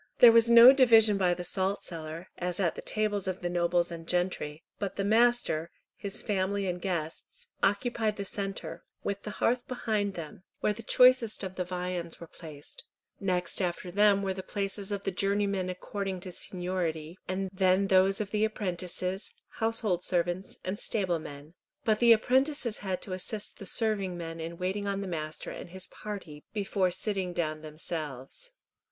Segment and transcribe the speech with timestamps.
[0.17, 3.91] There was no division by the salt cellar, as at the tables of the nobles
[3.91, 9.67] and gentry, but the master, his family and guests, occupied the centre, with the hearth
[9.67, 12.83] behind them, where the choicest of the viands were placed;
[13.19, 17.19] next after them were the places of the journeymen according to seniority,
[17.53, 21.53] then those of the apprentices, household servants, and stable men,
[21.85, 25.69] but the apprentices had to assist the serving men in waiting on the master and
[25.69, 28.51] his party before sitting down themselves.